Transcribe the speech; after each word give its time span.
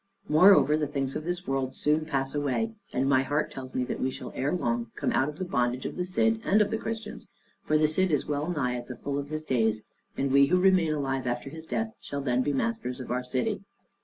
Moreover 0.27 0.77
the 0.77 0.87
things 0.87 1.15
of 1.15 1.25
this 1.25 1.45
world 1.45 1.75
soon 1.75 2.07
pass 2.07 2.33
away, 2.33 2.71
and 2.91 3.07
my 3.07 3.21
heart 3.21 3.51
tells 3.51 3.75
me 3.75 3.83
that 3.83 3.99
we 3.99 4.09
shall 4.09 4.31
ere 4.33 4.51
long 4.51 4.89
come 4.95 5.11
out 5.11 5.29
of 5.29 5.35
the 5.37 5.45
bondage 5.45 5.85
of 5.85 5.95
the 5.95 6.07
Cid, 6.07 6.41
and 6.43 6.59
of 6.59 6.71
the 6.71 6.77
Christians; 6.79 7.27
for 7.63 7.77
the 7.77 7.87
Cid 7.87 8.11
is 8.11 8.25
well 8.25 8.47
nigh 8.49 8.73
at 8.73 8.87
the 8.87 8.97
full 8.97 9.19
of 9.19 9.29
his 9.29 9.43
days, 9.43 9.83
and 10.17 10.31
we 10.31 10.47
who 10.47 10.59
remain 10.59 10.91
alive 10.91 11.27
after 11.27 11.51
his 11.51 11.65
death 11.65 11.93
shall 12.01 12.21
then 12.21 12.41
be 12.41 12.51
masters 12.51 12.99
of 12.99 13.11
our 13.11 13.23
city." 13.23 13.61